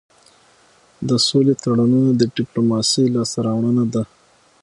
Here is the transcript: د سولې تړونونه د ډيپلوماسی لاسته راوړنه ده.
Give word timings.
د 1.09 1.09
سولې 1.27 1.53
تړونونه 1.61 2.09
د 2.15 2.21
ډيپلوماسی 2.35 3.03
لاسته 3.15 3.39
راوړنه 3.47 3.85
ده. 3.93 4.03